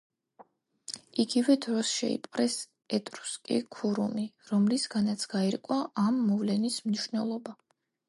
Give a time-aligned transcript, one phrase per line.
[1.23, 2.57] იგივე დროს შეიპყრეს
[2.99, 7.61] ეტრუსკი ქურუმი, რომლისგანაც გაირკვა ამ მოვლენის მნიშვნელობა.